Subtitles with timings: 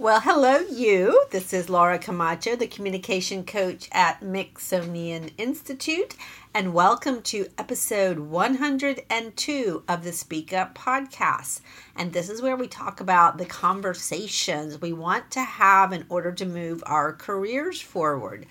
[0.00, 1.26] Well, hello, you.
[1.30, 6.16] This is Laura Camacho, the communication coach at Mixonian Institute,
[6.54, 11.60] and welcome to episode 102 of the Speak Up podcast.
[11.94, 16.32] And this is where we talk about the conversations we want to have in order
[16.32, 18.46] to move our careers forward.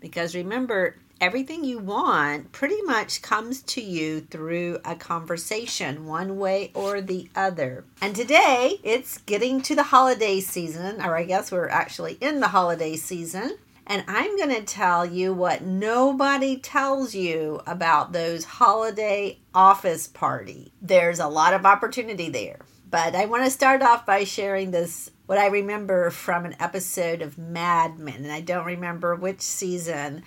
[0.00, 6.70] Because remember, everything you want pretty much comes to you through a conversation, one way
[6.74, 7.82] or the other.
[8.02, 12.48] And today it's getting to the holiday season, or I guess we're actually in the
[12.48, 13.56] holiday season.
[13.86, 20.72] And I'm going to tell you what nobody tells you about those holiday office party.
[20.82, 22.58] There's a lot of opportunity there.
[22.90, 27.22] But I want to start off by sharing this what I remember from an episode
[27.22, 30.22] of Mad Men, and I don't remember which season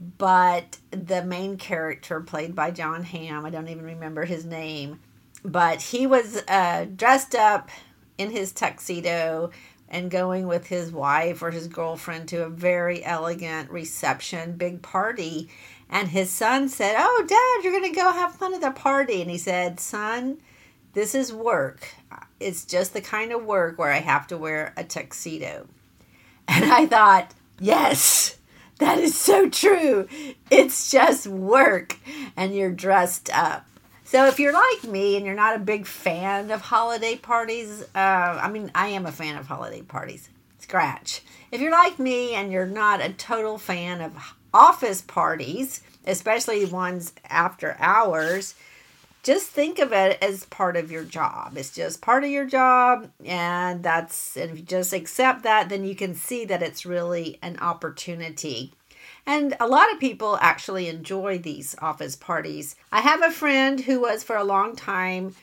[0.00, 5.00] but the main character played by Jon Hamm, I don't even remember his name,
[5.44, 7.70] but he was uh, dressed up
[8.16, 9.50] in his tuxedo
[9.88, 15.48] and going with his wife or his girlfriend to a very elegant reception, big party.
[15.88, 19.22] And his son said, Oh, dad, you're going to go have fun at the party.
[19.22, 20.38] And he said, Son,
[20.92, 21.94] this is work.
[22.38, 25.66] It's just the kind of work where I have to wear a tuxedo.
[26.50, 28.37] And I thought, Yes
[28.78, 30.08] that is so true.
[30.50, 31.96] It's just work
[32.36, 33.66] and you're dressed up.
[34.04, 38.40] So if you're like me and you're not a big fan of holiday parties, uh,
[38.42, 40.30] I mean, I am a fan of holiday parties.
[40.58, 41.20] Scratch.
[41.52, 47.12] If you're like me and you're not a total fan of office parties, especially ones
[47.28, 48.54] after hours,
[49.22, 51.56] just think of it as part of your job.
[51.56, 55.84] It's just part of your job, and that's and if you just accept that, then
[55.84, 58.72] you can see that it's really an opportunity.
[59.26, 62.76] And a lot of people actually enjoy these office parties.
[62.90, 65.34] I have a friend who was for a long time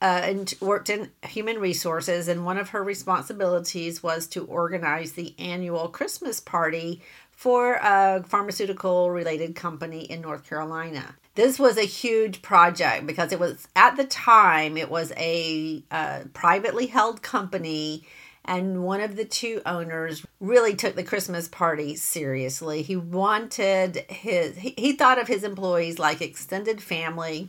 [0.00, 5.34] uh, and worked in human resources, and one of her responsibilities was to organize the
[5.38, 11.16] annual Christmas party for a pharmaceutical related company in North Carolina.
[11.34, 16.20] This was a huge project because it was at the time it was a uh,
[16.32, 18.04] privately held company
[18.44, 22.82] and one of the two owners really took the Christmas party seriously.
[22.82, 27.48] He wanted his he, he thought of his employees like extended family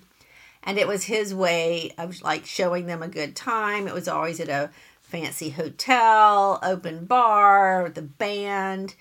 [0.63, 3.87] and it was his way of like showing them a good time.
[3.87, 4.71] It was always at a
[5.03, 8.95] fancy hotel, open bar, the band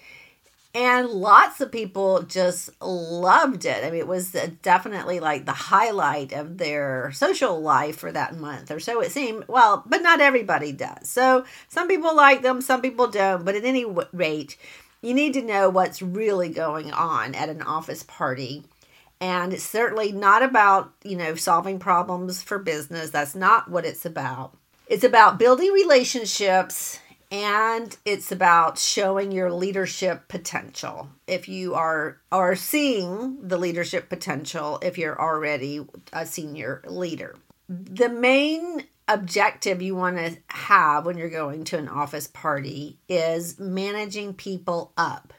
[0.74, 3.84] and lots of people just loved it.
[3.84, 8.36] I mean, it was uh, definitely like the highlight of their social life for that
[8.36, 9.44] month, or so it seemed.
[9.46, 11.08] Well, but not everybody does.
[11.08, 13.44] So some people like them, some people don't.
[13.44, 14.56] But at any rate,
[15.00, 18.64] you need to know what's really going on at an office party.
[19.20, 23.10] And it's certainly not about, you know, solving problems for business.
[23.10, 24.56] That's not what it's about.
[24.88, 26.98] It's about building relationships
[27.34, 31.08] and it's about showing your leadership potential.
[31.26, 37.34] If you are are seeing the leadership potential if you're already a senior leader.
[37.68, 43.58] The main objective you want to have when you're going to an office party is
[43.58, 45.32] managing people up.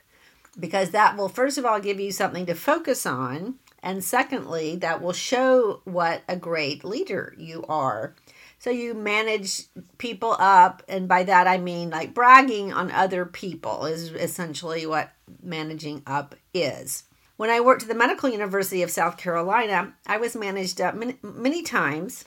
[0.59, 3.55] Because that will first of all give you something to focus on.
[3.81, 8.15] And secondly that will show what a great leader you are
[8.59, 9.63] so you manage
[9.97, 15.11] people up, and by that I mean like bragging on other people is essentially what
[15.41, 17.03] managing up is.
[17.37, 21.17] When I worked at the Medical University of South Carolina, I was managed up many,
[21.21, 22.25] many times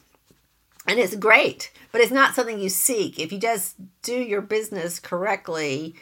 [0.88, 3.18] and it's great, but it's not something you seek.
[3.18, 5.94] If you just do your business correctly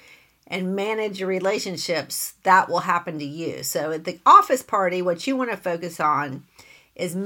[0.47, 3.65] and manage your relationships, that will happen to you.
[3.65, 6.45] So at the office party, what you want to focus on
[6.97, 7.17] is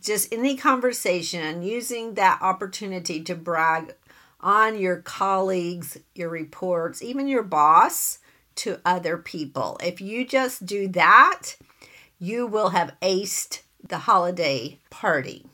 [0.00, 3.94] just any conversation using that opportunity to brag
[4.40, 8.18] on your colleagues, your reports, even your boss
[8.56, 9.78] to other people.
[9.82, 11.54] If you just do that,
[12.18, 15.46] you will have aced the holiday party.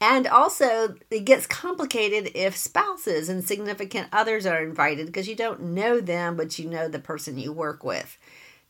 [0.00, 5.62] And also, it gets complicated if spouses and significant others are invited because you don't
[5.62, 8.18] know them, but you know the person you work with.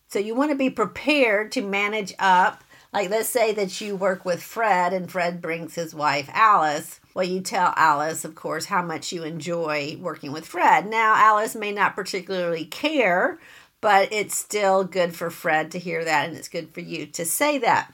[0.08, 4.24] So, you want to be prepared to manage up like, let's say that you work
[4.24, 7.00] with Fred and Fred brings his wife Alice.
[7.14, 10.86] Well, you tell Alice, of course, how much you enjoy working with Fred.
[10.86, 13.38] Now, Alice may not particularly care,
[13.80, 17.24] but it's still good for Fred to hear that, and it's good for you to
[17.24, 17.92] say that.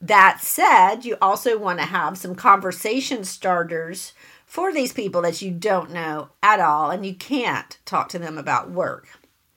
[0.00, 4.14] That said, you also want to have some conversation starters
[4.46, 8.38] for these people that you don't know at all, and you can't talk to them
[8.38, 9.08] about work.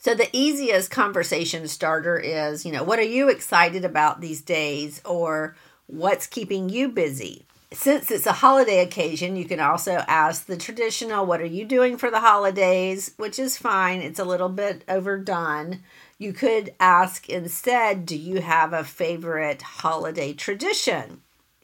[0.03, 5.01] So the easiest conversation starter is, you know, what are you excited about these days
[5.05, 5.55] or
[5.88, 7.45] what's keeping you busy?
[7.71, 11.97] since it's a holiday occasion, you can also ask the traditional, What are you doing
[11.97, 13.13] for the holidays?
[13.15, 14.01] which is fine.
[14.01, 15.79] It's a little bit overdone.
[16.19, 21.21] You could ask instead, Do you have a favorite holiday tradition?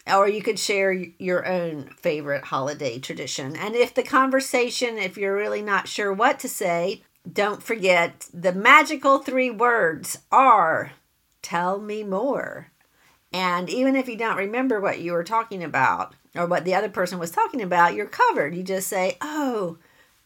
[0.08, 3.56] Or you could share your own favorite holiday tradition.
[3.56, 7.04] And if the conversation, if you're really not sure what to say,
[7.34, 10.92] don't forget the magical three words are
[11.42, 12.72] tell me more.
[13.32, 16.90] And even if you don't remember what you were talking about or what the other
[16.90, 18.56] person was talking about, you're covered.
[18.56, 19.78] You just say, Oh,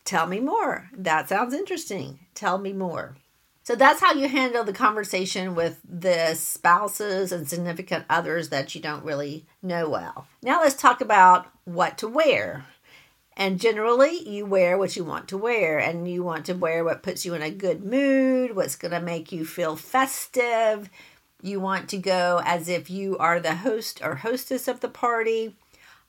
[0.06, 0.90] tell me more.
[0.96, 2.20] That sounds interesting.
[2.34, 3.16] Tell me more.
[3.64, 8.82] So that's how you handle the conversation with the spouses and significant others that you
[8.82, 10.28] don't really know well.
[10.42, 12.66] Now let's talk about what to wear.
[13.36, 17.02] And generally, you wear what you want to wear, and you want to wear what
[17.04, 20.90] puts you in a good mood, what's going to make you feel festive.
[21.42, 25.56] You want to go as if you are the host or hostess of the party.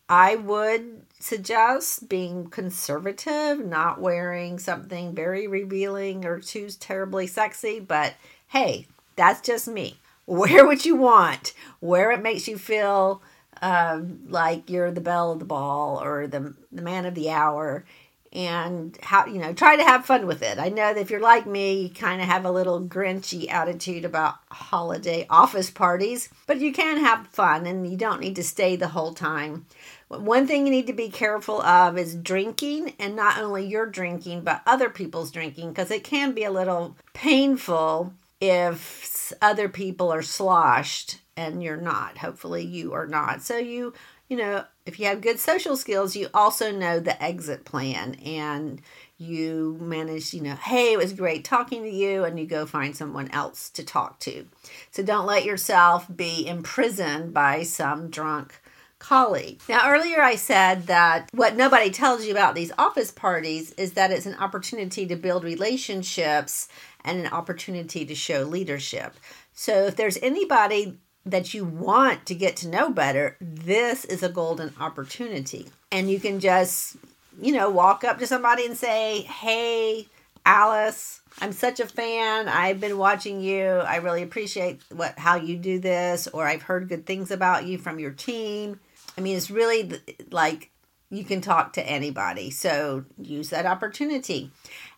[0.09, 8.15] I would suggest being conservative, not wearing something very revealing or too terribly sexy, but
[8.49, 8.87] hey,
[9.17, 9.99] that's just me.
[10.27, 13.23] Wear what you want, where it makes you feel
[13.65, 17.87] um, like you're the belle of the ball or the, the man of the hour
[18.31, 20.59] and how you know try to have fun with it.
[20.59, 24.05] I know that if you're like me you kind of have a little grinchy attitude
[24.05, 28.77] about holiday office parties but you can have fun and you don't need to stay
[28.77, 29.65] the whole time.
[30.09, 34.43] One thing you need to be careful of is drinking and not only your drinking
[34.43, 38.13] but other people's drinking because it can be a little painful
[38.49, 42.19] if other people are sloshed and you're not.
[42.19, 43.43] Hopefully, you are not.
[43.43, 43.95] So, you,
[44.29, 48.81] you know, if you have good social skills, you also know the exit plan and
[49.17, 52.97] you manage, you know, hey, it was great talking to you, and you go find
[52.97, 54.47] someone else to talk to.
[54.91, 58.61] So, don't let yourself be imprisoned by some drunk
[58.99, 59.61] colleague.
[59.69, 64.11] Now, earlier I said that what nobody tells you about these office parties is that
[64.11, 66.69] it's an opportunity to build relationships
[67.05, 69.15] and an opportunity to show leadership.
[69.53, 74.29] So, if there's anybody that you want to get to know better, this is a
[74.29, 75.69] golden opportunity.
[75.91, 76.97] And you can just,
[77.41, 80.07] you know, walk up to somebody and say, Hey,
[80.45, 82.49] Alice, I'm such a fan.
[82.49, 83.65] I've been watching you.
[83.65, 87.79] I really appreciate what how you do this or I've heard good things about you
[87.79, 88.79] from your team.
[89.17, 89.93] I mean, it's really
[90.31, 90.71] like
[91.17, 92.51] you can talk to anybody.
[92.51, 94.51] So use that opportunity.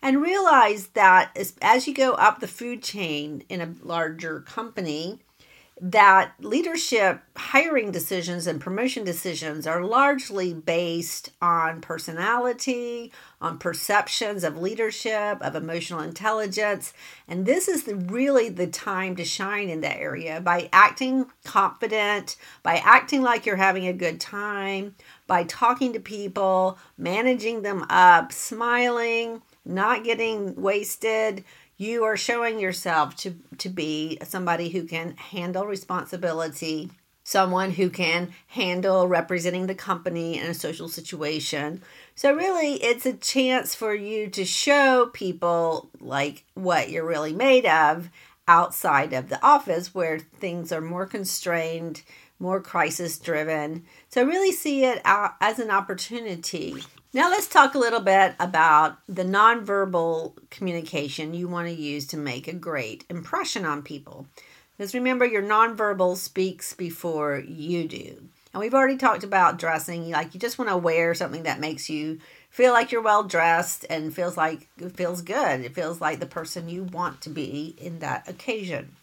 [0.03, 5.21] And realize that as, as you go up the food chain in a larger company,
[5.78, 13.12] that leadership hiring decisions and promotion decisions are largely based on personality,
[13.43, 16.94] on perceptions of leadership, of emotional intelligence.
[17.28, 22.37] And this is the, really the time to shine in that area by acting confident,
[22.62, 24.94] by acting like you're having a good time,
[25.26, 31.44] by talking to people, managing them up, smiling, not getting wasted
[31.76, 36.90] you are showing yourself to, to be somebody who can handle responsibility,
[37.23, 41.82] someone who can handle representing the company in a social situation.
[42.14, 47.67] So, really, it's a chance for you to show people like what you're really made
[47.67, 48.08] of
[48.49, 52.02] outside of the office where things are more constrained,
[52.38, 53.84] more crisis driven.
[54.08, 56.82] So, really see it as an opportunity
[57.17, 62.19] now, let's talk a little bit about the nonverbal communication you want to use to
[62.19, 64.26] make a great impression on people.
[64.76, 68.29] Because remember, your nonverbal speaks before you do.
[68.52, 70.11] And we've already talked about dressing.
[70.11, 73.87] Like you just want to wear something that makes you feel like you're well dressed
[73.88, 75.62] and feels like it feels good.
[75.62, 78.95] It feels like the person you want to be in that occasion.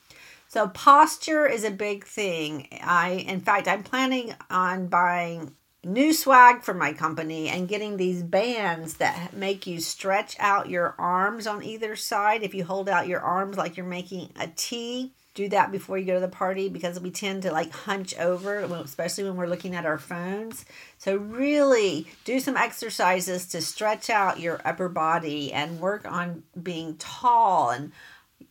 [0.50, 2.68] So posture is a big thing.
[2.84, 8.24] I in fact I'm planning on buying new swag for my company and getting these
[8.24, 12.44] bands that make you stretch out your arms on either side.
[12.44, 16.06] If you hold out your arms like you're making a T, do that before you
[16.06, 19.76] go to the party because we tend to like hunch over, especially when we're looking
[19.76, 20.64] at our phones.
[21.00, 26.98] So, really do some exercises to stretch out your upper body and work on being
[26.98, 27.92] tall and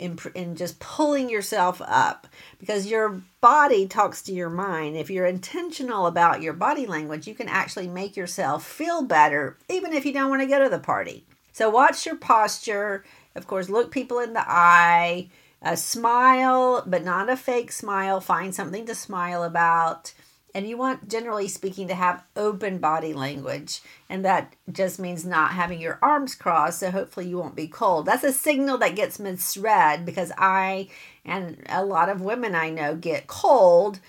[0.03, 2.27] in, in just pulling yourself up
[2.59, 4.97] because your body talks to your mind.
[4.97, 9.93] If you're intentional about your body language, you can actually make yourself feel better even
[9.93, 11.25] if you don't want to go to the party.
[11.53, 13.05] So, watch your posture.
[13.35, 15.31] Of course, look people in the eye.
[15.65, 18.21] A smile, but not a fake smile.
[18.21, 20.13] Find something to smile about.
[20.55, 23.81] And you want, generally speaking, to have open body language.
[24.09, 26.81] And that just means not having your arms crossed.
[26.81, 28.07] So hopefully you won't be cold.
[28.07, 30.89] That's a signal that gets misread because I
[31.25, 34.01] and a lot of women I know get cold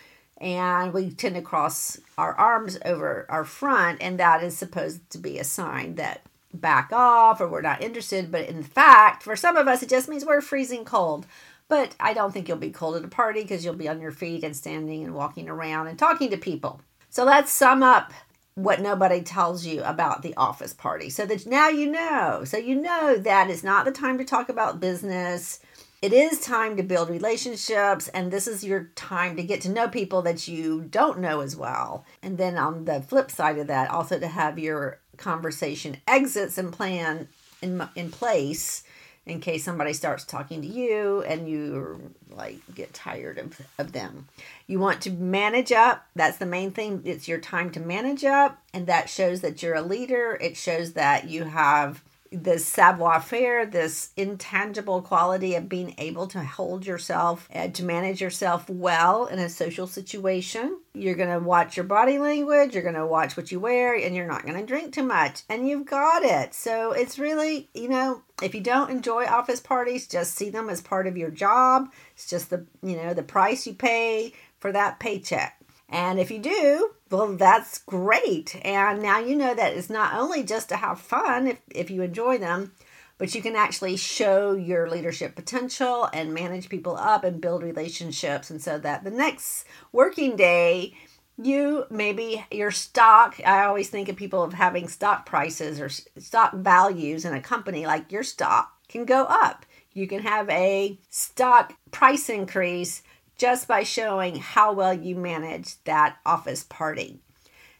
[0.43, 5.17] and we tend to cross our arms over our front, and that is supposed to
[5.17, 6.21] be a sign that
[6.53, 8.29] back off or we're not interested.
[8.29, 11.25] But in fact, for some of us, it just means we're freezing cold.
[11.67, 14.11] But I don't think you'll be cold at a party because you'll be on your
[14.11, 16.81] feet and standing and walking around and talking to people.
[17.09, 18.11] So let's sum up
[18.55, 22.43] what nobody tells you about the office party so that now you know.
[22.45, 25.59] So you know that it's not the time to talk about business.
[26.01, 29.87] It is time to build relationships, and this is your time to get to know
[29.87, 32.03] people that you don't know as well.
[32.21, 36.73] And then on the flip side of that, also to have your conversation exits and
[36.73, 37.29] plan
[37.61, 38.83] in, in place
[39.25, 44.27] in case somebody starts talking to you and you like get tired of, of them.
[44.67, 46.05] You want to manage up.
[46.15, 47.01] That's the main thing.
[47.05, 50.37] It's your time to manage up, and that shows that you're a leader.
[50.41, 52.03] It shows that you have
[52.33, 58.21] this savoir faire, this intangible quality of being able to hold yourself and to manage
[58.21, 60.79] yourself well in a social situation.
[60.93, 64.15] You're going to watch your body language, you're going to watch what you wear, and
[64.15, 65.43] you're not going to drink too much.
[65.49, 66.53] And you've got it.
[66.53, 70.81] So it's really, you know, if you don't enjoy office parties, just see them as
[70.81, 71.91] part of your job.
[72.15, 75.59] It's just the, you know, the price you pay for that paycheck.
[75.93, 78.59] And if you do, well, that's great.
[78.65, 82.01] And now you know that it's not only just to have fun if, if you
[82.01, 82.71] enjoy them,
[83.19, 88.49] but you can actually show your leadership potential and manage people up and build relationships.
[88.49, 90.95] And so that the next working day,
[91.37, 96.53] you maybe your stock i always think of people of having stock prices or stock
[96.53, 101.73] values in a company like your stock can go up you can have a stock
[101.89, 103.01] price increase
[103.37, 107.19] just by showing how well you manage that office party.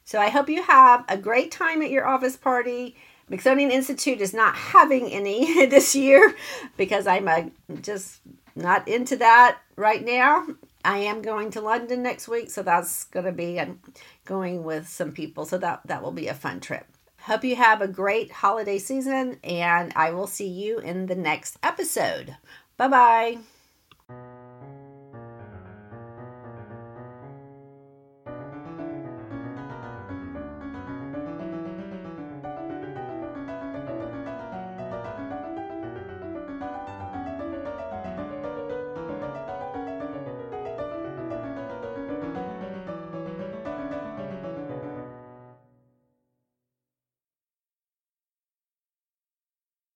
[0.04, 2.96] So I hope you have a great time at your office party.
[3.32, 6.36] Mixonian Institute is not having any this year
[6.78, 8.20] because I'm a, just
[8.56, 10.46] not into that right now.
[10.86, 13.80] I am going to London next week, so that's going to be I'm
[14.26, 16.86] going with some people, so that that will be a fun trip.
[17.22, 21.58] Hope you have a great holiday season, and I will see you in the next
[21.64, 22.36] episode.
[22.76, 23.53] Bye bye.